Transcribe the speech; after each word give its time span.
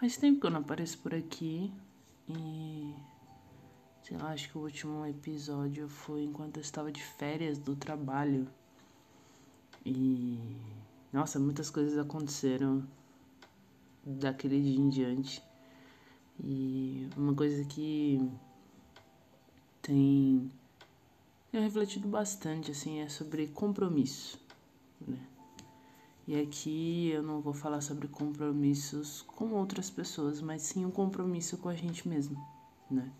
Faz 0.00 0.16
tempo 0.16 0.40
que 0.40 0.46
eu 0.46 0.50
não 0.50 0.60
apareço 0.60 0.96
por 1.00 1.14
aqui 1.14 1.70
e. 2.26 2.94
Sei 4.02 4.16
lá, 4.16 4.30
acho 4.32 4.48
que 4.48 4.56
o 4.56 4.62
último 4.62 5.04
episódio 5.04 5.90
foi 5.90 6.22
enquanto 6.22 6.56
eu 6.56 6.62
estava 6.62 6.90
de 6.90 7.02
férias 7.02 7.58
do 7.58 7.76
trabalho. 7.76 8.48
E. 9.84 10.38
Nossa, 11.12 11.38
muitas 11.38 11.68
coisas 11.68 11.98
aconteceram 11.98 12.82
daquele 14.02 14.62
dia 14.62 14.80
em 14.80 14.88
diante. 14.88 15.42
E 16.42 17.06
uma 17.14 17.34
coisa 17.34 17.62
que 17.66 18.26
tem 19.82 20.50
tenho 21.52 21.62
refletido 21.62 22.08
bastante 22.08 22.70
assim 22.70 23.00
é 23.00 23.08
sobre 23.10 23.48
compromisso, 23.48 24.40
né? 25.06 25.18
E 26.30 26.40
aqui 26.40 27.10
eu 27.10 27.24
não 27.24 27.40
vou 27.40 27.52
falar 27.52 27.80
sobre 27.80 28.06
compromissos 28.06 29.22
com 29.22 29.50
outras 29.50 29.90
pessoas, 29.90 30.40
mas 30.40 30.62
sim 30.62 30.86
um 30.86 30.90
compromisso 30.92 31.58
com 31.58 31.68
a 31.68 31.74
gente 31.74 32.06
mesmo, 32.06 32.40
né? 32.88 33.10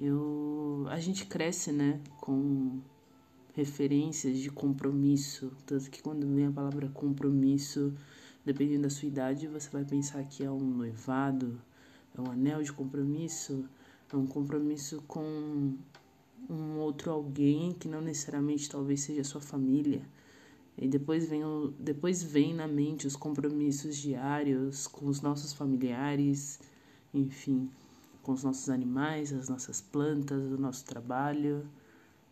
Eu 0.00 0.86
a 0.88 1.00
gente 1.00 1.26
cresce, 1.26 1.72
né, 1.72 2.00
com 2.20 2.78
referências 3.54 4.38
de 4.38 4.50
compromisso, 4.50 5.52
tanto 5.66 5.90
que 5.90 6.00
quando 6.00 6.32
vem 6.32 6.46
a 6.46 6.52
palavra 6.52 6.88
compromisso, 6.90 7.92
dependendo 8.44 8.82
da 8.82 8.90
sua 8.90 9.08
idade, 9.08 9.48
você 9.48 9.68
vai 9.68 9.84
pensar 9.84 10.22
que 10.22 10.44
é 10.44 10.50
um 10.50 10.60
noivado, 10.60 11.60
é 12.16 12.20
um 12.20 12.30
anel 12.30 12.62
de 12.62 12.72
compromisso, 12.72 13.68
é 14.12 14.16
um 14.16 14.28
compromisso 14.28 15.02
com 15.08 15.74
um 16.48 16.78
outro 16.78 17.10
alguém 17.10 17.72
que 17.72 17.88
não 17.88 18.00
necessariamente 18.00 18.70
talvez 18.70 19.00
seja 19.00 19.24
sua 19.24 19.40
família. 19.40 20.02
E 20.80 20.88
depois 20.88 21.28
vem, 21.28 21.44
o, 21.44 21.74
depois 21.78 22.22
vem 22.22 22.54
na 22.54 22.66
mente 22.66 23.06
os 23.06 23.14
compromissos 23.14 23.98
diários 23.98 24.86
com 24.86 25.06
os 25.06 25.20
nossos 25.20 25.52
familiares, 25.52 26.58
enfim, 27.12 27.70
com 28.22 28.32
os 28.32 28.42
nossos 28.42 28.70
animais, 28.70 29.30
as 29.30 29.50
nossas 29.50 29.82
plantas, 29.82 30.42
o 30.50 30.56
nosso 30.56 30.86
trabalho. 30.86 31.66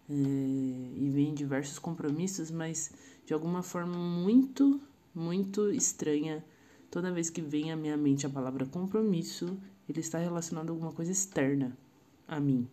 É, 0.09 0.15
e 0.15 1.11
vem 1.13 1.35
diversos 1.35 1.79
compromissos, 1.79 2.51
mas 2.51 2.91
de 3.27 3.35
alguma 3.35 3.63
forma 3.63 3.99
muito, 3.99 4.81
muito 5.15 5.71
estranha. 5.71 6.43
Toda 6.91 7.13
vez 7.13 7.29
que 7.29 7.43
vem 7.43 7.71
à 7.71 7.77
minha 7.77 7.99
mente 7.99 8.27
a 8.27 8.31
palavra 8.31 8.65
compromisso, 8.65 9.59
ele 9.87 10.01
está 10.01 10.17
relacionado 10.17 10.71
a 10.71 10.73
alguma 10.73 10.93
coisa 10.93 11.13
externa 11.13 11.77
a 12.27 12.41
mim, 12.41 12.67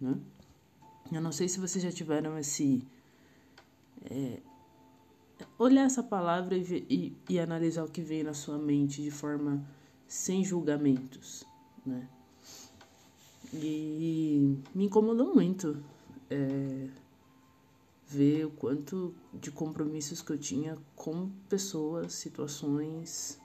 né? 0.00 0.16
Eu 1.12 1.20
não 1.20 1.32
sei 1.32 1.46
se 1.46 1.60
vocês 1.60 1.84
já 1.84 1.92
tiveram 1.92 2.38
esse. 2.38 2.82
É, 4.10 4.40
olhar 5.58 5.84
essa 5.84 6.02
palavra 6.02 6.56
e, 6.56 6.86
e, 6.88 7.16
e, 7.28 7.40
analisar 7.40 7.84
o 7.84 7.90
que 7.90 8.00
vem 8.00 8.22
na 8.22 8.34
sua 8.34 8.58
mente 8.58 9.02
de 9.02 9.10
forma 9.10 9.64
sem 10.06 10.44
julgamentos, 10.44 11.44
né? 11.84 12.08
E 13.52 14.58
me 14.74 14.84
incomodou 14.86 15.34
muito 15.34 15.82
é, 16.30 16.88
ver 18.06 18.46
o 18.46 18.50
quanto 18.50 19.14
de 19.32 19.50
compromissos 19.50 20.22
que 20.22 20.32
eu 20.32 20.38
tinha 20.38 20.78
com 20.94 21.30
pessoas, 21.48 22.12
situações, 22.14 23.40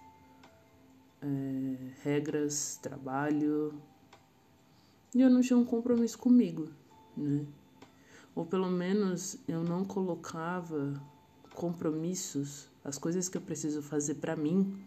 é, 1.21 1.91
regras, 2.01 2.79
trabalho. 2.81 3.73
E 5.13 5.21
eu 5.21 5.29
não 5.29 5.41
tinha 5.41 5.57
um 5.57 5.65
compromisso 5.65 6.17
comigo, 6.17 6.69
né? 7.15 7.45
Ou 8.35 8.45
pelo 8.45 8.69
menos 8.69 9.37
eu 9.47 9.63
não 9.63 9.85
colocava 9.85 11.01
compromissos, 11.55 12.67
as 12.83 12.97
coisas 12.97 13.27
que 13.27 13.37
eu 13.37 13.41
preciso 13.41 13.81
fazer 13.81 14.15
para 14.15 14.35
mim, 14.35 14.77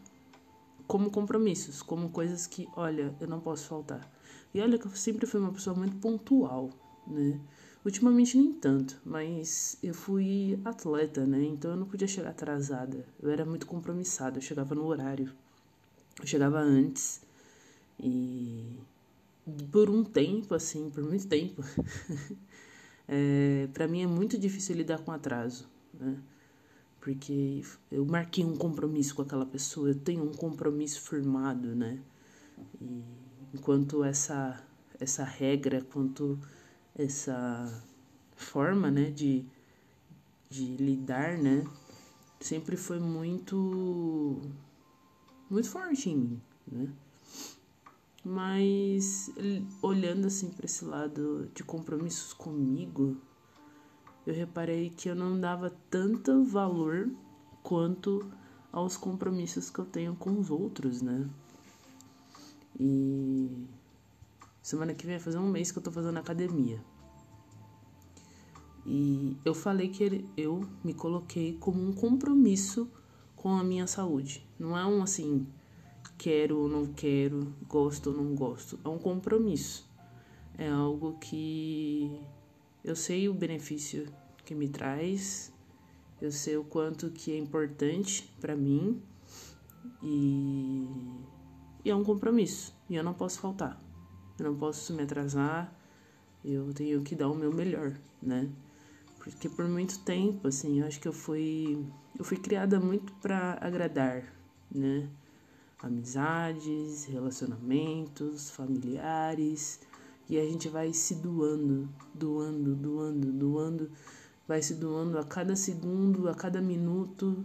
como 0.86 1.10
compromissos, 1.10 1.83
como 1.83 2.10
coisas 2.10 2.47
que, 2.47 2.69
olha, 2.77 3.14
eu 3.20 3.27
não 3.27 3.41
posso 3.41 3.66
faltar. 3.66 4.10
E 4.55 4.60
olha 4.60 4.78
que 4.78 4.86
eu 4.86 4.91
sempre 4.92 5.27
fui 5.27 5.41
uma 5.41 5.52
pessoa 5.52 5.75
muito 5.75 5.97
pontual, 5.97 6.70
né? 7.06 7.41
Ultimamente 7.84 8.37
nem 8.37 8.53
tanto, 8.53 9.00
mas 9.04 9.78
eu 9.82 9.94
fui 9.94 10.60
atleta, 10.65 11.26
né? 11.26 11.43
Então 11.44 11.70
eu 11.70 11.76
não 11.76 11.87
podia 11.87 12.09
chegar 12.09 12.31
atrasada. 12.31 13.04
Eu 13.20 13.31
era 13.31 13.44
muito 13.44 13.66
compromissada, 13.66 14.38
eu 14.38 14.43
chegava 14.43 14.75
no 14.75 14.84
horário. 14.87 15.32
Eu 16.20 16.26
chegava 16.26 16.59
antes. 16.59 17.20
E 18.00 18.78
por 19.70 19.88
um 19.91 20.04
tempo, 20.04 20.54
assim, 20.54 20.91
por 20.91 21.03
muito 21.03 21.26
tempo, 21.26 21.62
é, 23.06 23.69
para 23.72 23.87
mim 23.87 24.03
é 24.03 24.06
muito 24.06 24.38
difícil 24.38 24.76
lidar 24.76 24.98
com 24.98 25.12
atraso, 25.12 25.69
né? 25.98 26.16
Porque 27.08 27.62
eu 27.91 28.04
marquei 28.04 28.44
um 28.44 28.54
compromisso 28.54 29.14
com 29.14 29.22
aquela 29.22 29.46
pessoa, 29.46 29.88
eu 29.88 29.94
tenho 29.94 30.24
um 30.24 30.30
compromisso 30.30 31.00
firmado, 31.00 31.74
né? 31.74 32.02
E 32.78 33.02
enquanto 33.54 34.04
essa 34.04 34.62
essa 35.00 35.24
regra, 35.24 35.80
quanto 35.80 36.38
essa 36.94 37.82
forma, 38.36 38.91
né, 38.91 39.10
de, 39.10 39.46
de 40.50 40.76
lidar, 40.76 41.38
né, 41.38 41.64
sempre 42.41 42.76
foi 42.76 43.00
muito 43.00 44.42
muito 45.48 45.70
forte 45.70 46.10
em 46.10 46.16
mim, 46.16 46.42
né? 46.70 46.92
Mas 48.22 49.30
olhando 49.80 50.26
assim 50.26 50.50
para 50.50 50.66
esse 50.66 50.84
lado 50.84 51.50
de 51.54 51.64
compromissos 51.64 52.34
comigo, 52.34 53.16
eu 54.28 54.34
reparei 54.34 54.91
que 54.91 55.09
eu 55.09 55.15
não 55.15 55.41
dava 55.41 55.75
tanto 55.89 56.44
valor 56.44 57.11
quanto 57.62 58.31
aos 58.71 58.94
compromissos 58.94 59.71
que 59.71 59.78
eu 59.78 59.87
tenho 59.87 60.15
com 60.16 60.39
os 60.39 60.50
outros, 60.50 61.00
né? 61.00 61.27
E 62.78 63.67
semana 64.61 64.93
que 64.93 65.06
vem 65.06 65.17
vai 65.17 65.25
fazer 65.25 65.38
um 65.38 65.49
mês 65.49 65.72
que 65.72 65.78
eu 65.78 65.83
tô 65.83 65.91
fazendo 65.91 66.19
academia. 66.19 66.78
E 68.84 69.34
eu 69.47 69.55
falei 69.55 69.88
que 69.88 70.22
eu 70.37 70.69
me 70.84 70.93
coloquei 70.93 71.55
como 71.55 71.83
um 71.83 71.94
compromisso 71.94 72.87
com 73.34 73.49
a 73.49 73.65
minha 73.65 73.87
saúde. 73.87 74.47
Não 74.59 74.77
é 74.77 74.84
um 74.84 75.03
assim, 75.03 75.47
quero 76.19 76.59
ou 76.59 76.69
não 76.69 76.84
quero, 76.84 77.50
gosto 77.67 78.11
ou 78.11 78.17
não 78.17 78.34
gosto. 78.34 78.78
É 78.84 78.88
um 78.91 78.99
compromisso. 78.99 79.88
É 80.59 80.69
algo 80.69 81.17
que 81.19 82.21
eu 82.84 82.94
sei 82.94 83.28
o 83.28 83.34
benefício 83.34 84.06
que 84.48 84.54
me 84.54 84.66
traz, 84.66 85.53
eu 86.22 86.32
sei 86.32 86.56
o 86.56 86.64
quanto 86.64 87.10
que 87.10 87.31
é 87.31 87.36
importante 87.36 88.32
para 88.41 88.56
mim 88.56 89.03
e, 90.03 90.88
e 91.84 91.91
é 91.91 91.94
um 91.94 92.03
compromisso 92.03 92.75
e 92.88 92.97
eu 92.97 93.04
não 93.04 93.12
posso 93.12 93.38
faltar. 93.41 93.78
Eu 94.38 94.47
não 94.47 94.58
posso 94.58 94.94
me 94.94 95.03
atrasar. 95.03 95.70
Eu 96.42 96.72
tenho 96.72 97.03
que 97.03 97.14
dar 97.14 97.28
o 97.28 97.34
meu 97.34 97.53
melhor, 97.53 97.92
né? 98.22 98.48
Porque 99.19 99.50
por 99.50 99.69
muito 99.69 99.98
tempo, 99.98 100.48
assim, 100.48 100.81
eu 100.81 100.87
acho 100.87 100.98
que 100.98 101.08
eu 101.08 101.12
fui 101.12 101.84
eu 102.19 102.25
fui 102.25 102.38
criada 102.38 102.81
muito 102.81 103.12
para 103.14 103.58
agradar, 103.60 104.25
né? 104.75 105.10
amizades, 105.81 107.04
relacionamentos, 107.04 108.50
familiares, 108.50 109.81
e 110.28 110.38
a 110.38 110.44
gente 110.44 110.69
vai 110.69 110.92
se 110.92 111.14
doando, 111.16 111.88
doando, 112.14 112.47
vai 114.48 114.62
se 114.62 114.75
doando 114.75 115.19
a 115.19 115.25
cada 115.25 115.54
segundo, 115.54 116.28
a 116.28 116.34
cada 116.34 116.60
minuto, 116.60 117.44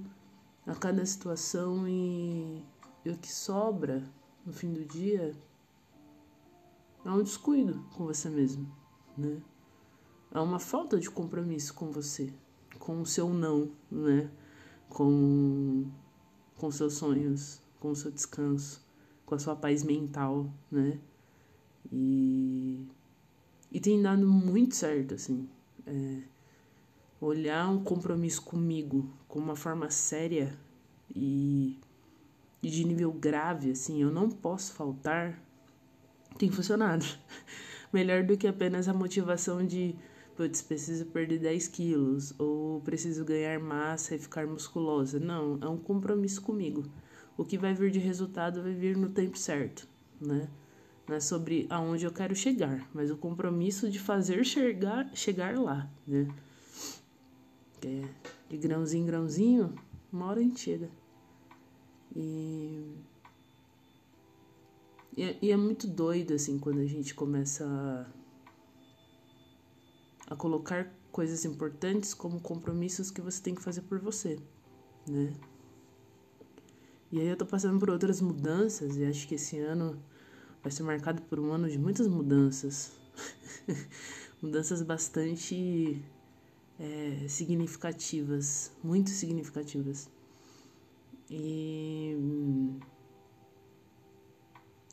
a 0.65 0.73
cada 0.73 1.05
situação 1.05 1.85
e, 1.85 2.65
e 3.03 3.09
o 3.09 3.17
que 3.17 3.29
sobra 3.29 4.01
no 4.45 4.53
fim 4.53 4.73
do 4.73 4.85
dia 4.85 5.35
é 7.03 7.11
um 7.11 7.21
descuido 7.21 7.83
com 7.93 8.05
você 8.05 8.29
mesmo, 8.29 8.73
né? 9.17 9.41
É 10.31 10.39
uma 10.39 10.57
falta 10.57 10.97
de 10.97 11.11
compromisso 11.11 11.73
com 11.73 11.91
você, 11.91 12.33
com 12.79 13.01
o 13.01 13.05
seu 13.05 13.29
não, 13.33 13.69
né? 13.91 14.31
Com 14.87 15.85
com 16.55 16.71
seus 16.71 16.93
sonhos, 16.93 17.61
com 17.81 17.91
o 17.91 17.95
seu 17.95 18.09
descanso, 18.09 18.81
com 19.25 19.35
a 19.35 19.39
sua 19.39 19.55
paz 19.55 19.83
mental, 19.83 20.49
né? 20.71 20.97
E, 21.91 22.87
e 23.69 23.81
tem 23.81 24.01
dado 24.01 24.25
muito 24.25 24.73
certo, 24.75 25.15
assim. 25.15 25.49
É, 25.85 26.21
olhar 27.23 27.69
um 27.69 27.83
compromisso 27.83 28.41
comigo 28.41 29.09
como 29.27 29.45
uma 29.45 29.55
forma 29.55 29.89
séria 29.89 30.57
e, 31.15 31.79
e 32.61 32.69
de 32.69 32.85
nível 32.85 33.11
grave, 33.11 33.71
assim, 33.71 34.01
eu 34.01 34.11
não 34.11 34.29
posso 34.29 34.73
faltar, 34.73 35.39
tem 36.37 36.49
funcionado. 36.49 37.05
Melhor 37.93 38.23
do 38.23 38.37
que 38.37 38.47
apenas 38.47 38.87
a 38.87 38.93
motivação 38.93 39.65
de, 39.65 39.95
putz, 40.35 40.61
preciso 40.61 41.05
perder 41.05 41.39
10 41.39 41.67
quilos, 41.67 42.33
ou 42.39 42.81
preciso 42.81 43.23
ganhar 43.23 43.59
massa 43.59 44.15
e 44.15 44.19
ficar 44.19 44.47
musculosa. 44.47 45.19
Não, 45.19 45.59
é 45.61 45.67
um 45.67 45.77
compromisso 45.77 46.41
comigo 46.41 46.83
o 47.37 47.43
que 47.43 47.57
vai 47.57 47.73
vir 47.73 47.91
de 47.91 47.99
resultado 47.99 48.61
vai 48.61 48.73
vir 48.73 48.95
no 48.95 49.09
tempo 49.09 49.37
certo, 49.37 49.87
né? 50.19 50.47
Não 51.07 51.15
é 51.15 51.19
sobre 51.19 51.67
aonde 51.69 52.05
eu 52.05 52.11
quero 52.11 52.35
chegar, 52.35 52.87
mas 52.93 53.11
o 53.11 53.17
compromisso 53.17 53.89
de 53.89 53.99
fazer 53.99 54.45
chegar, 54.45 55.09
chegar 55.13 55.57
lá, 55.57 55.89
né? 56.07 56.27
É, 57.85 58.07
de 58.49 58.57
grãozinho 58.57 59.03
em 59.03 59.05
grãozinho, 59.05 59.75
uma 60.11 60.27
hora 60.27 60.39
a 60.39 60.43
gente 60.43 60.59
chega. 60.59 60.89
E, 62.15 62.95
E 65.15 65.23
é, 65.23 65.37
e 65.41 65.51
é 65.51 65.57
muito 65.57 65.87
doido, 65.87 66.33
assim, 66.33 66.57
quando 66.57 66.79
a 66.79 66.85
gente 66.85 67.13
começa 67.13 67.65
a, 70.27 70.33
a 70.33 70.35
colocar 70.35 70.91
coisas 71.11 71.45
importantes 71.45 72.13
como 72.15 72.41
compromissos 72.41 73.11
que 73.11 73.21
você 73.21 73.41
tem 73.41 73.53
que 73.53 73.61
fazer 73.61 73.81
por 73.81 73.99
você, 73.99 74.39
né? 75.07 75.33
E 77.11 77.19
aí 77.19 77.27
eu 77.27 77.37
tô 77.37 77.45
passando 77.45 77.79
por 77.79 77.91
outras 77.91 78.19
mudanças 78.21 78.97
e 78.97 79.05
acho 79.05 79.27
que 79.27 79.35
esse 79.35 79.59
ano 79.59 80.01
vai 80.63 80.71
ser 80.71 80.81
marcado 80.81 81.21
por 81.23 81.39
um 81.39 81.51
ano 81.51 81.69
de 81.69 81.77
muitas 81.77 82.07
mudanças. 82.07 82.91
mudanças 84.41 84.81
bastante 84.81 86.03
é, 86.79 87.27
significativas, 87.27 88.71
muito 88.83 89.09
significativas. 89.09 90.09
E 91.29 92.17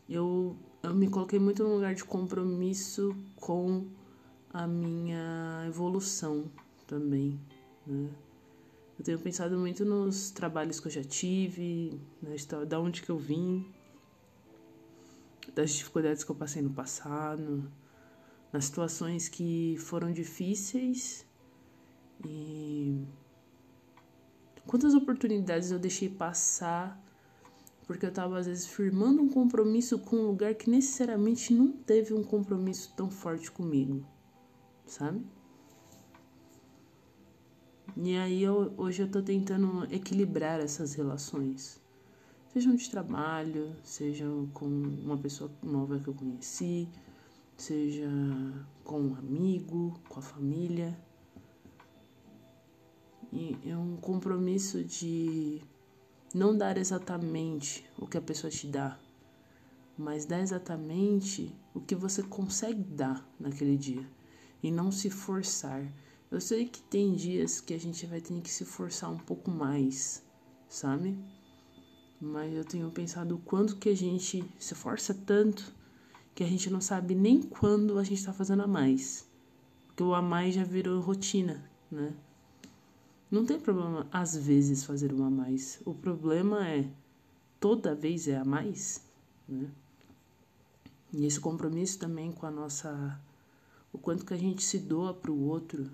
eu, 0.09 0.56
eu 0.82 0.94
me 0.94 1.09
coloquei 1.09 1.38
muito 1.38 1.62
no 1.62 1.75
lugar 1.75 1.94
de 1.94 2.05
compromisso 2.05 3.15
com 3.37 3.87
a 4.53 4.67
minha 4.67 5.65
evolução 5.67 6.50
também, 6.87 7.41
né? 7.87 8.11
Eu 8.99 9.05
tenho 9.05 9.19
pensado 9.19 9.56
muito 9.59 9.83
nos 9.83 10.31
trabalhos 10.31 10.79
que 10.79 10.88
eu 10.88 10.93
já 10.93 11.03
tive, 11.03 11.99
na 12.21 12.35
história, 12.35 12.67
da 12.67 12.79
onde 12.79 13.00
que 13.00 13.09
eu 13.09 13.17
vim, 13.17 13.67
das 15.55 15.71
dificuldades 15.73 16.23
que 16.23 16.31
eu 16.31 16.37
passei 16.37 16.61
no 16.61 16.69
passado, 16.69 17.71
nas 18.53 18.67
situações 18.67 19.26
que 19.26 19.76
foram 19.79 20.12
difíceis 20.12 21.25
e 22.25 23.05
quantas 24.67 24.94
oportunidades 24.94 25.70
eu 25.70 25.78
deixei 25.78 26.08
passar 26.08 27.00
porque 27.90 28.06
eu 28.06 28.11
estava 28.11 28.38
às 28.38 28.46
vezes 28.46 28.69
firmando 28.69 29.20
um 29.20 29.28
compromisso 29.28 29.99
com 29.99 30.14
um 30.14 30.26
lugar 30.28 30.55
que 30.55 30.70
necessariamente 30.70 31.52
não 31.52 31.72
teve 31.72 32.14
um 32.14 32.22
compromisso 32.22 32.93
tão 32.96 33.11
forte 33.11 33.50
comigo, 33.50 34.06
sabe? 34.87 35.26
E 37.96 38.17
aí 38.17 38.44
eu, 38.44 38.73
hoje 38.76 39.02
eu 39.02 39.11
tô 39.11 39.20
tentando 39.20 39.93
equilibrar 39.93 40.61
essas 40.61 40.94
relações. 40.94 41.81
Sejam 42.52 42.76
de 42.76 42.88
trabalho, 42.88 43.75
sejam 43.82 44.46
com 44.55 44.66
uma 44.66 45.19
pessoa 45.19 45.50
nova 45.61 45.99
que 45.99 46.06
eu 46.06 46.14
conheci, 46.14 46.88
seja 47.56 48.08
com 48.84 49.00
um 49.00 49.14
amigo, 49.16 50.00
com 50.08 50.20
a 50.20 50.23
família. 50.23 50.96
É 53.32 53.77
um 53.77 53.97
compromisso 53.97 54.82
de 54.82 55.62
não 56.35 56.56
dar 56.56 56.77
exatamente 56.77 57.88
o 57.97 58.06
que 58.06 58.19
a 58.19 58.21
pessoa 58.21 58.50
te 58.50 58.67
dá, 58.67 58.99
mas 59.97 60.27
dar 60.27 60.41
exatamente 60.41 61.55
o 61.73 61.81
que 61.81 61.94
você 61.94 62.25
consegue 62.25 62.82
dar 62.82 63.25
naquele 63.38 63.77
dia 63.77 64.05
e 64.62 64.71
não 64.71 64.91
se 64.91 65.11
forçar. 65.11 65.87
Eu 66.29 66.41
sei 66.41 66.67
que 66.67 66.82
tem 66.82 67.15
dias 67.15 67.61
que 67.61 67.73
a 67.73 67.79
gente 67.79 68.05
vai 68.06 68.21
ter 68.21 68.41
que 68.41 68.50
se 68.50 68.65
forçar 68.65 69.11
um 69.11 69.19
pouco 69.19 69.50
mais, 69.50 70.25
sabe? 70.69 71.17
Mas 72.21 72.53
eu 72.53 72.65
tenho 72.65 72.91
pensado 72.91 73.37
o 73.37 73.41
quanto 73.41 73.76
que 73.76 73.88
a 73.88 73.97
gente 73.97 74.44
se 74.59 74.75
força 74.75 75.15
tanto 75.15 75.75
que 76.35 76.43
a 76.43 76.47
gente 76.49 76.69
não 76.69 76.81
sabe 76.81 77.15
nem 77.15 77.43
quando 77.43 77.99
a 77.99 78.03
gente 78.03 78.25
tá 78.25 78.33
fazendo 78.33 78.62
a 78.62 78.67
mais. 78.67 79.29
Porque 79.87 80.03
o 80.03 80.15
a 80.15 80.23
mais 80.23 80.55
já 80.55 80.65
virou 80.65 81.00
rotina, 81.00 81.69
né? 81.91 82.12
Não 83.31 83.47
tem 83.47 83.61
problema 83.61 84.06
às 84.11 84.37
vezes 84.37 84.85
fazer 84.85 85.12
um 85.12 85.25
a 85.25 85.31
mais. 85.31 85.81
O 85.85 85.94
problema 85.94 86.67
é 86.67 86.91
toda 87.61 87.94
vez 87.94 88.27
é 88.27 88.37
a 88.37 88.44
mais, 88.44 89.05
né? 89.49 89.71
E 91.12 91.27
esse 91.27 91.38
compromisso 91.38 91.99
também 91.99 92.32
com 92.32 92.47
a 92.47 92.50
nossa 92.50 93.21
o 93.93 93.99
quanto 93.99 94.25
que 94.25 94.35
a 94.35 94.37
gente 94.37 94.62
se 94.62 94.79
doa 94.79 95.12
para 95.12 95.31
o 95.31 95.49
outro 95.49 95.91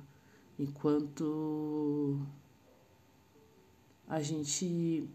enquanto 0.59 2.21
a 4.07 4.21
gente 4.21 5.09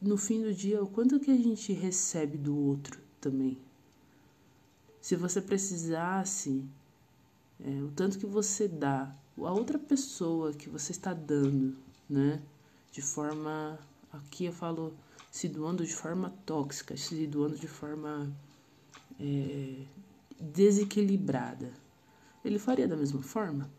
no 0.00 0.16
fim 0.16 0.42
do 0.42 0.54
dia 0.54 0.82
o 0.82 0.86
quanto 0.86 1.20
que 1.20 1.30
a 1.30 1.36
gente 1.36 1.72
recebe 1.72 2.38
do 2.38 2.56
outro 2.56 2.98
também 3.20 3.58
se 5.00 5.14
você 5.14 5.40
precisasse 5.42 6.64
é, 7.62 7.82
o 7.82 7.90
tanto 7.90 8.18
que 8.18 8.26
você 8.26 8.66
dá 8.66 9.14
a 9.46 9.52
outra 9.52 9.78
pessoa 9.78 10.52
que 10.52 10.68
você 10.68 10.92
está 10.92 11.12
dando 11.14 11.76
né? 12.10 12.42
De 12.90 13.00
forma 13.00 13.78
aqui 14.12 14.46
eu 14.46 14.52
falo 14.52 14.92
se 15.30 15.48
doando 15.48 15.86
de 15.86 15.94
forma 15.94 16.30
tóxica 16.44 16.96
se 16.96 17.24
doando 17.28 17.56
de 17.56 17.68
forma 17.68 18.30
é, 19.18 19.86
desequilibrada. 20.40 21.72
Ele 22.44 22.58
faria 22.58 22.88
da 22.88 22.96
mesma 22.96 23.22
forma? 23.22 23.70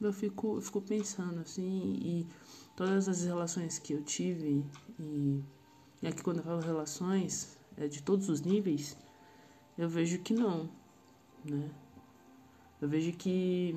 Eu 0.00 0.12
fico, 0.12 0.56
eu 0.56 0.60
fico 0.60 0.80
pensando 0.80 1.40
assim, 1.40 1.98
e 2.00 2.26
todas 2.76 3.08
as 3.08 3.24
relações 3.24 3.80
que 3.80 3.92
eu 3.92 4.02
tive, 4.04 4.64
e, 5.00 5.42
e 6.00 6.06
aqui 6.06 6.22
quando 6.22 6.36
eu 6.36 6.44
falo 6.44 6.60
relações, 6.60 7.58
é 7.76 7.88
de 7.88 8.00
todos 8.00 8.28
os 8.28 8.42
níveis, 8.42 8.96
eu 9.76 9.88
vejo 9.88 10.20
que 10.20 10.32
não, 10.32 10.70
né? 11.44 11.68
Eu 12.80 12.88
vejo 12.88 13.12
que 13.12 13.74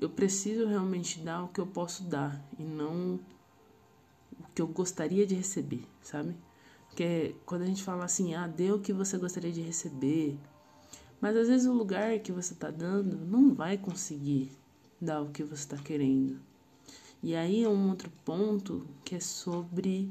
eu 0.00 0.10
preciso 0.10 0.66
realmente 0.66 1.20
dar 1.20 1.44
o 1.44 1.48
que 1.48 1.60
eu 1.60 1.66
posso 1.66 2.04
dar 2.04 2.44
e 2.58 2.62
não 2.62 3.18
o 4.38 4.44
que 4.54 4.60
eu 4.60 4.66
gostaria 4.66 5.26
de 5.26 5.34
receber, 5.34 5.84
sabe? 6.02 6.36
Porque 6.88 7.34
quando 7.44 7.62
a 7.62 7.66
gente 7.66 7.82
fala 7.82 8.04
assim, 8.04 8.34
ah, 8.34 8.46
dê 8.46 8.72
o 8.72 8.80
que 8.80 8.92
você 8.92 9.16
gostaria 9.18 9.52
de 9.52 9.60
receber, 9.60 10.38
mas 11.20 11.36
às 11.36 11.48
vezes 11.48 11.66
o 11.66 11.72
lugar 11.72 12.18
que 12.20 12.32
você 12.32 12.52
está 12.52 12.70
dando 12.70 13.16
não 13.16 13.54
vai 13.54 13.78
conseguir 13.78 14.50
dar 15.00 15.22
o 15.22 15.30
que 15.30 15.42
você 15.42 15.62
está 15.62 15.76
querendo. 15.76 16.40
E 17.22 17.34
aí 17.34 17.64
é 17.64 17.68
um 17.68 17.88
outro 17.88 18.10
ponto 18.24 18.86
que 19.04 19.14
é 19.14 19.20
sobre 19.20 20.10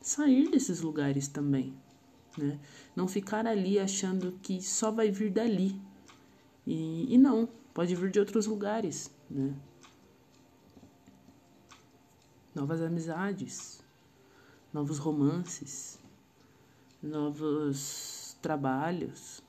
sair 0.00 0.50
desses 0.50 0.80
lugares 0.80 1.28
também, 1.28 1.74
né? 2.38 2.58
Não 2.94 3.08
ficar 3.08 3.46
ali 3.46 3.78
achando 3.78 4.38
que 4.42 4.62
só 4.62 4.90
vai 4.90 5.10
vir 5.10 5.30
dali. 5.30 5.80
E, 6.66 7.12
e 7.14 7.18
não, 7.18 7.48
pode 7.74 7.94
vir 7.94 8.10
de 8.10 8.20
outros 8.20 8.46
lugares, 8.46 9.10
né? 9.30 9.54
Novas 12.54 12.82
amizades, 12.82 13.82
novos 14.72 14.98
romances, 14.98 15.98
novos 17.02 18.36
trabalhos, 18.42 19.42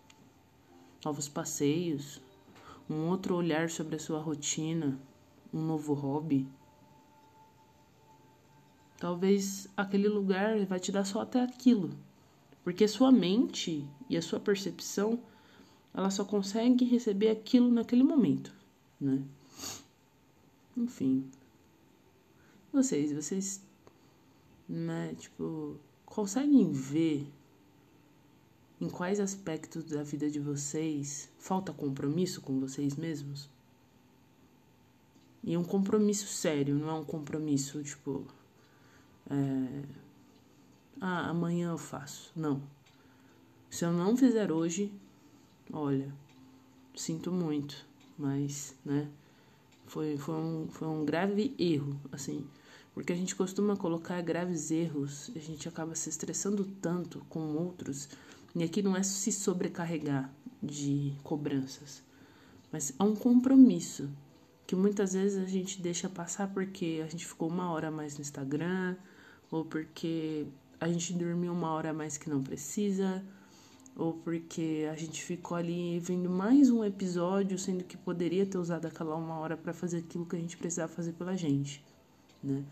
novos 1.04 1.28
passeios, 1.28 2.22
um 2.90 3.08
outro 3.10 3.36
olhar 3.36 3.70
sobre 3.70 3.96
a 3.96 4.00
sua 4.00 4.20
rotina, 4.20 5.00
um 5.54 5.62
novo 5.62 5.94
hobby. 5.94 6.48
Talvez 8.98 9.68
aquele 9.76 10.08
lugar 10.08 10.66
vai 10.66 10.80
te 10.80 10.92
dar 10.92 11.06
só 11.06 11.22
até 11.22 11.44
aquilo, 11.44 11.92
porque 12.64 12.88
sua 12.88 13.12
mente 13.12 13.86
e 14.10 14.16
a 14.16 14.22
sua 14.22 14.40
percepção 14.40 15.20
ela 15.94 16.10
só 16.10 16.26
consegue 16.26 16.86
receber 16.86 17.30
aquilo 17.30 17.72
naquele 17.72 18.04
momento, 18.04 18.54
né? 19.00 19.24
Enfim. 20.76 21.30
Vocês, 22.72 23.12
vocês, 23.14 23.62
né, 24.68 25.14
tipo, 25.20 25.78
conseguem 26.06 26.72
ver 26.72 27.32
em 28.82 28.90
quais 28.90 29.20
aspectos 29.20 29.84
da 29.86 30.02
vida 30.04 30.30
de 30.30 30.40
vocês 30.40 31.30
falta 31.38 31.72
compromisso 31.72 32.42
com 32.42 32.60
vocês 32.60 32.96
mesmos? 32.96 33.50
E 35.44 35.56
um 35.56 35.64
compromisso 35.64 36.28
sério, 36.28 36.76
não 36.76 36.90
é 36.90 36.94
um 36.94 37.04
compromisso 37.04 37.84
tipo. 37.84 38.26
É, 39.30 39.84
ah, 41.02 41.30
amanhã 41.30 41.72
eu 41.72 41.78
faço. 41.78 42.32
Não. 42.36 42.62
Se 43.70 43.84
eu 43.84 43.92
não 43.92 44.16
fizer 44.16 44.52
hoje, 44.52 44.92
olha, 45.72 46.14
sinto 46.96 47.32
muito, 47.32 47.86
mas, 48.18 48.76
né? 48.86 49.10
Foi, 49.86 50.18
foi, 50.18 50.36
um, 50.36 50.68
foi 50.70 50.88
um 50.88 51.06
grave 51.06 51.54
erro, 51.60 52.00
assim. 52.12 52.46
Porque 52.94 53.12
a 53.12 53.16
gente 53.16 53.36
costuma 53.36 53.76
colocar 53.76 54.22
graves 54.22 54.70
erros, 54.70 55.32
a 55.36 55.40
gente 55.40 55.68
acaba 55.68 55.96
se 55.96 56.10
estressando 56.10 56.64
tanto 56.80 57.26
com 57.28 57.56
outros 57.56 58.08
e 58.56 58.64
aqui 58.64 58.84
não 58.84 58.96
é 58.96 59.02
se 59.02 59.32
sobrecarregar 59.32 60.32
de 60.62 61.14
cobranças, 61.24 62.04
mas 62.72 62.94
é 62.98 63.04
um 63.04 63.16
compromisso 63.16 64.10
que 64.68 64.76
muitas 64.76 65.14
vezes 65.14 65.44
a 65.44 65.48
gente 65.48 65.82
deixa 65.82 66.08
passar 66.08 66.54
porque 66.54 67.02
a 67.04 67.10
gente 67.10 67.26
ficou 67.26 67.50
uma 67.50 67.72
hora 67.72 67.88
a 67.88 67.92
mais 67.92 68.16
no 68.16 68.22
Instagram 68.22 68.96
ou 69.50 69.66
porque 69.66 70.46
a 70.80 70.88
gente 70.88 71.14
dormiu 71.14 71.52
uma 71.52 71.72
hora 71.72 71.90
a 71.90 71.94
mais 71.94 72.16
que 72.16 72.30
não 72.30 72.44
precisa 72.44 73.24
ou 73.96 74.14
porque 74.14 74.88
a 74.92 74.96
gente 74.96 75.24
ficou 75.24 75.56
ali 75.56 76.00
vendo 76.00 76.30
mais 76.30 76.70
um 76.70 76.84
episódio, 76.84 77.58
sendo 77.60 77.84
que 77.84 77.96
poderia 77.96 78.46
ter 78.46 78.58
usado 78.58 78.86
aquela 78.86 79.16
uma 79.16 79.38
hora 79.38 79.56
para 79.56 79.74
fazer 79.74 80.00
aquilo 80.00 80.26
que 80.26 80.36
a 80.36 80.40
gente 80.40 80.58
precisava 80.58 80.92
fazer 80.92 81.14
pela 81.14 81.36
gente, 81.36 81.84
né? 82.44 82.64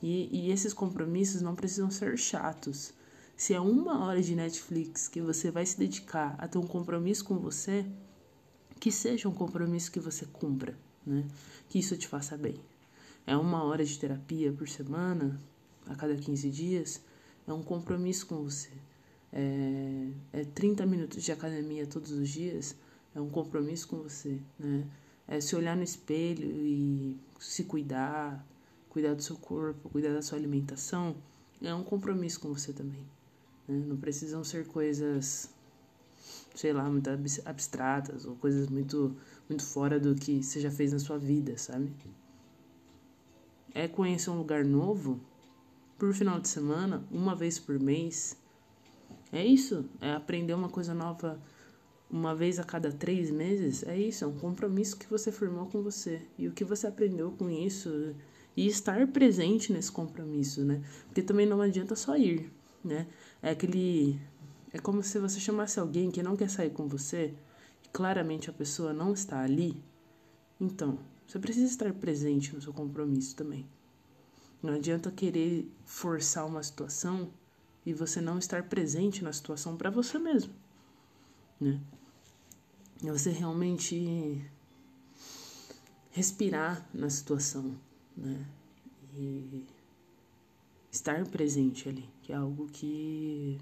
E, 0.00 0.28
e 0.32 0.52
esses 0.52 0.72
compromissos 0.72 1.42
não 1.42 1.56
precisam 1.56 1.90
ser 1.90 2.16
chatos. 2.16 2.92
Se 3.36 3.54
é 3.54 3.60
uma 3.60 4.04
hora 4.04 4.22
de 4.22 4.34
Netflix 4.34 5.08
que 5.08 5.20
você 5.20 5.50
vai 5.50 5.66
se 5.66 5.76
dedicar 5.76 6.36
a 6.38 6.46
ter 6.46 6.58
um 6.58 6.66
compromisso 6.66 7.24
com 7.24 7.38
você, 7.38 7.84
que 8.78 8.92
seja 8.92 9.28
um 9.28 9.34
compromisso 9.34 9.90
que 9.90 9.98
você 9.98 10.24
cumpra, 10.26 10.78
né? 11.04 11.26
Que 11.68 11.80
isso 11.80 11.96
te 11.96 12.06
faça 12.06 12.36
bem. 12.36 12.60
É 13.26 13.36
uma 13.36 13.64
hora 13.64 13.84
de 13.84 13.98
terapia 13.98 14.52
por 14.52 14.68
semana, 14.68 15.40
a 15.86 15.96
cada 15.96 16.14
15 16.14 16.50
dias, 16.50 17.02
é 17.46 17.52
um 17.52 17.62
compromisso 17.62 18.26
com 18.26 18.42
você. 18.42 18.70
É, 19.32 20.08
é 20.32 20.44
30 20.44 20.86
minutos 20.86 21.22
de 21.22 21.32
academia 21.32 21.86
todos 21.86 22.10
os 22.10 22.28
dias, 22.28 22.74
é 23.14 23.20
um 23.20 23.28
compromisso 23.28 23.88
com 23.88 23.98
você, 23.98 24.40
né? 24.58 24.86
É 25.26 25.40
se 25.40 25.54
olhar 25.54 25.76
no 25.76 25.82
espelho 25.82 26.50
e 26.50 27.20
se 27.38 27.64
cuidar, 27.64 28.46
cuidar 28.88 29.14
do 29.14 29.22
seu 29.22 29.36
corpo, 29.36 29.90
cuidar 29.90 30.14
da 30.14 30.22
sua 30.22 30.38
alimentação, 30.38 31.16
é 31.60 31.74
um 31.74 31.82
compromisso 31.84 32.40
com 32.40 32.48
você 32.48 32.72
também. 32.72 33.06
Né? 33.66 33.76
Não 33.86 33.96
precisam 33.96 34.42
ser 34.42 34.66
coisas, 34.66 35.50
sei 36.54 36.72
lá, 36.72 36.88
muito 36.88 37.10
abstratas 37.44 38.24
ou 38.24 38.36
coisas 38.36 38.68
muito, 38.68 39.14
muito 39.48 39.64
fora 39.64 40.00
do 40.00 40.14
que 40.14 40.42
você 40.42 40.60
já 40.60 40.70
fez 40.70 40.92
na 40.92 40.98
sua 40.98 41.18
vida, 41.18 41.58
sabe? 41.58 41.92
É 43.74 43.86
conhecer 43.86 44.30
um 44.30 44.38
lugar 44.38 44.64
novo 44.64 45.20
por 45.98 46.14
final 46.14 46.40
de 46.40 46.48
semana, 46.48 47.04
uma 47.10 47.34
vez 47.34 47.58
por 47.58 47.78
mês. 47.78 48.36
É 49.32 49.44
isso, 49.44 49.84
é 50.00 50.12
aprender 50.12 50.54
uma 50.54 50.68
coisa 50.68 50.94
nova 50.94 51.40
uma 52.10 52.34
vez 52.34 52.58
a 52.58 52.64
cada 52.64 52.90
três 52.90 53.30
meses, 53.30 53.82
é 53.82 53.96
isso, 53.96 54.24
é 54.24 54.26
um 54.26 54.38
compromisso 54.38 54.96
que 54.96 55.06
você 55.06 55.30
firmou 55.30 55.66
com 55.66 55.82
você. 55.82 56.22
E 56.38 56.48
o 56.48 56.52
que 56.52 56.64
você 56.64 56.86
aprendeu 56.86 57.30
com 57.32 57.50
isso 57.50 58.14
e 58.56 58.66
estar 58.66 59.06
presente 59.08 59.72
nesse 59.72 59.92
compromisso, 59.92 60.64
né? 60.64 60.82
Porque 61.06 61.22
também 61.22 61.46
não 61.46 61.60
adianta 61.60 61.94
só 61.94 62.16
ir, 62.16 62.50
né? 62.82 63.06
É 63.42 63.50
aquele. 63.50 64.18
É 64.72 64.78
como 64.78 65.02
se 65.02 65.18
você 65.18 65.38
chamasse 65.38 65.78
alguém 65.78 66.10
que 66.10 66.22
não 66.22 66.36
quer 66.36 66.48
sair 66.48 66.70
com 66.70 66.88
você, 66.88 67.34
e 67.84 67.88
claramente 67.90 68.48
a 68.50 68.52
pessoa 68.52 68.92
não 68.92 69.12
está 69.12 69.40
ali. 69.40 69.82
Então, 70.60 70.98
você 71.26 71.38
precisa 71.38 71.66
estar 71.66 71.92
presente 71.92 72.54
no 72.54 72.60
seu 72.60 72.72
compromisso 72.72 73.36
também. 73.36 73.66
Não 74.62 74.74
adianta 74.74 75.10
querer 75.10 75.70
forçar 75.84 76.46
uma 76.46 76.62
situação 76.62 77.30
e 77.88 77.94
você 77.94 78.20
não 78.20 78.38
estar 78.38 78.64
presente 78.64 79.24
na 79.24 79.32
situação 79.32 79.74
para 79.74 79.88
você 79.88 80.18
mesmo, 80.18 80.52
né? 81.58 81.80
É 83.02 83.10
você 83.10 83.30
realmente 83.30 84.44
respirar 86.10 86.86
na 86.92 87.08
situação, 87.08 87.74
né? 88.14 88.46
E 89.16 89.64
estar 90.92 91.24
presente 91.28 91.88
ali, 91.88 92.06
que 92.22 92.30
é 92.30 92.36
algo 92.36 92.66
que 92.66 93.56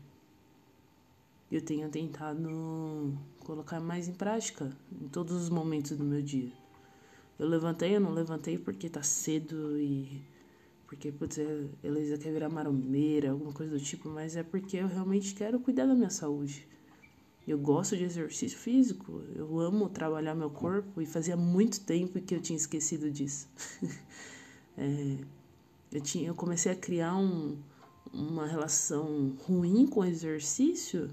eu 1.48 1.60
tenho 1.60 1.88
tentado 1.88 3.16
colocar 3.44 3.78
mais 3.78 4.08
em 4.08 4.14
prática 4.14 4.76
em 4.90 5.06
todos 5.06 5.40
os 5.40 5.48
momentos 5.48 5.96
do 5.96 6.02
meu 6.02 6.20
dia. 6.20 6.50
Eu 7.38 7.46
levantei, 7.46 7.94
eu 7.94 8.00
não 8.00 8.12
levantei 8.12 8.58
porque 8.58 8.88
tá 8.88 9.04
cedo 9.04 9.78
e 9.78 10.20
porque, 10.86 11.10
putz, 11.10 11.38
a 11.38 11.86
Elisa 11.86 12.16
quer 12.16 12.32
virar 12.32 12.48
marombeira, 12.48 13.30
alguma 13.32 13.52
coisa 13.52 13.76
do 13.76 13.82
tipo, 13.82 14.08
mas 14.08 14.36
é 14.36 14.42
porque 14.42 14.76
eu 14.76 14.86
realmente 14.86 15.34
quero 15.34 15.58
cuidar 15.58 15.86
da 15.86 15.94
minha 15.94 16.10
saúde. 16.10 16.66
Eu 17.46 17.58
gosto 17.58 17.96
de 17.96 18.04
exercício 18.04 18.58
físico, 18.58 19.22
eu 19.34 19.60
amo 19.60 19.88
trabalhar 19.88 20.34
meu 20.34 20.50
corpo 20.50 21.00
e 21.00 21.06
fazia 21.06 21.36
muito 21.36 21.80
tempo 21.80 22.20
que 22.20 22.34
eu 22.34 22.40
tinha 22.40 22.56
esquecido 22.56 23.10
disso. 23.10 23.48
é, 24.78 25.16
eu, 25.92 26.00
tinha, 26.00 26.28
eu 26.28 26.34
comecei 26.34 26.72
a 26.72 26.76
criar 26.76 27.16
um, 27.16 27.56
uma 28.12 28.46
relação 28.46 29.36
ruim 29.44 29.86
com 29.86 30.00
o 30.00 30.04
exercício, 30.04 31.10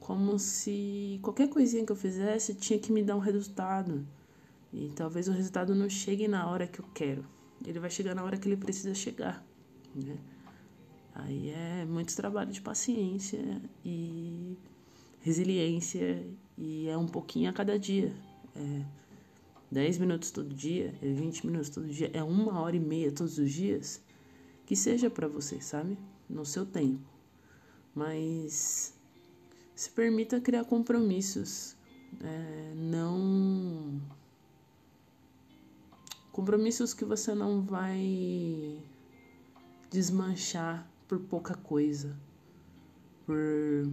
como 0.00 0.38
se 0.38 1.18
qualquer 1.22 1.48
coisinha 1.48 1.84
que 1.84 1.92
eu 1.92 1.96
fizesse 1.96 2.54
tinha 2.54 2.78
que 2.78 2.92
me 2.92 3.02
dar 3.02 3.16
um 3.16 3.20
resultado. 3.20 4.06
E 4.72 4.90
talvez 4.94 5.26
o 5.28 5.32
resultado 5.32 5.74
não 5.74 5.88
chegue 5.88 6.28
na 6.28 6.48
hora 6.48 6.66
que 6.66 6.80
eu 6.80 6.84
quero. 6.94 7.35
Ele 7.64 7.78
vai 7.78 7.90
chegar 7.90 8.14
na 8.14 8.22
hora 8.22 8.36
que 8.36 8.48
ele 8.48 8.56
precisa 8.56 8.94
chegar, 8.94 9.44
né? 9.94 10.16
Aí 11.14 11.50
é 11.50 11.84
muito 11.86 12.14
trabalho 12.14 12.52
de 12.52 12.60
paciência 12.60 13.62
e 13.84 14.56
resiliência 15.20 16.26
e 16.58 16.88
é 16.88 16.96
um 16.96 17.06
pouquinho 17.06 17.48
a 17.48 17.52
cada 17.52 17.78
dia. 17.78 18.14
É 18.54 18.84
10 19.70 19.98
minutos 19.98 20.30
todo 20.30 20.54
dia, 20.54 20.94
é 21.02 21.12
20 21.12 21.46
minutos 21.46 21.70
todo 21.70 21.88
dia, 21.88 22.10
é 22.12 22.22
uma 22.22 22.60
hora 22.60 22.76
e 22.76 22.80
meia 22.80 23.10
todos 23.10 23.38
os 23.38 23.50
dias. 23.50 24.00
Que 24.64 24.76
seja 24.76 25.08
para 25.08 25.28
você, 25.28 25.60
sabe? 25.60 25.96
No 26.28 26.44
seu 26.44 26.66
tempo. 26.66 27.08
Mas 27.94 28.94
se 29.74 29.90
permita 29.90 30.40
criar 30.40 30.64
compromissos. 30.64 31.76
É, 32.20 32.74
não. 32.74 34.00
Compromissos 36.36 36.92
que 36.92 37.02
você 37.02 37.34
não 37.34 37.62
vai 37.62 38.78
desmanchar 39.88 40.86
por 41.08 41.18
pouca 41.18 41.54
coisa. 41.54 42.14
Por 43.24 43.90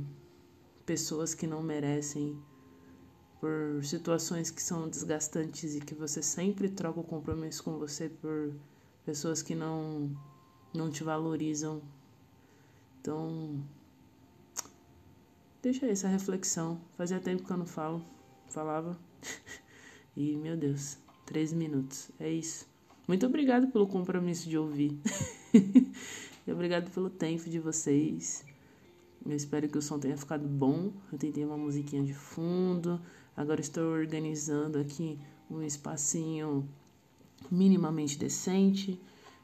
pessoas 0.86 1.34
que 1.34 1.48
não 1.48 1.64
merecem, 1.64 2.38
por 3.40 3.82
situações 3.86 4.52
que 4.52 4.62
são 4.62 4.90
desgastantes 4.90 5.74
e 5.74 5.80
que 5.80 5.96
você 5.96 6.22
sempre 6.22 6.68
troca 6.68 7.00
o 7.00 7.04
compromisso 7.06 7.64
com 7.64 7.78
você 7.78 8.10
por 8.10 8.54
pessoas 9.06 9.42
que 9.42 9.56
não 9.56 10.12
não 10.74 10.92
te 10.92 11.02
valorizam. 11.02 11.82
Então, 13.00 13.64
deixa 15.62 15.86
essa 15.86 16.10
reflexão. 16.10 16.82
Fazia 16.98 17.22
tempo 17.22 17.46
que 17.46 17.52
eu 17.54 17.58
não 17.58 17.66
falo, 17.66 18.04
falava. 18.50 19.00
e 20.18 20.36
meu 20.36 20.58
Deus, 20.58 20.98
13 21.34 21.56
minutos. 21.56 22.12
É 22.20 22.30
isso. 22.30 22.68
Muito 23.08 23.26
obrigado 23.26 23.68
pelo 23.68 23.88
compromisso 23.88 24.48
de 24.48 24.56
ouvir. 24.56 24.96
e 25.52 26.52
obrigado 26.52 26.92
pelo 26.92 27.10
tempo 27.10 27.50
de 27.50 27.60
vocês. 27.60 28.46
Eu 29.26 29.36
espero 29.36 29.68
que 29.68 29.78
o 29.78 29.82
som 29.82 29.98
tenha 29.98 30.16
ficado 30.16 30.48
bom. 30.48 30.92
Eu 31.12 31.18
tentei 31.18 31.44
uma 31.44 31.58
musiquinha 31.58 32.04
de 32.04 32.14
fundo. 32.14 33.02
Agora 33.36 33.60
estou 33.60 33.94
organizando 33.94 34.78
aqui 34.78 35.18
um 35.50 35.64
espacinho 35.64 36.70
minimamente 37.50 38.16
decente. 38.16 39.02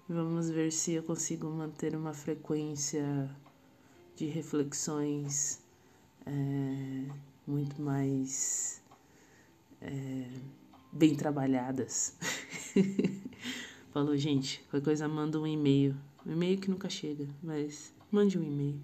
Vamos 0.07 0.47
ver 0.47 0.71
se 0.71 0.93
eu 0.93 1.01
consigo 1.01 1.49
manter 1.49 1.95
uma 1.95 2.13
frequência 2.13 3.27
de 4.15 4.27
reflexões 4.27 5.59
é, 6.23 7.05
muito 7.47 7.81
mais 7.81 8.79
é, 9.81 10.29
bem 10.91 11.15
trabalhadas. 11.15 12.15
Falou, 13.91 14.15
gente. 14.17 14.61
Qualquer 14.69 14.85
coisa, 14.85 15.07
manda 15.07 15.39
um 15.39 15.47
e-mail. 15.47 15.95
Um 16.25 16.33
e-mail 16.33 16.59
que 16.59 16.69
nunca 16.69 16.89
chega, 16.89 17.27
mas 17.41 17.93
mande 18.11 18.37
um 18.37 18.43
e-mail. 18.43 18.79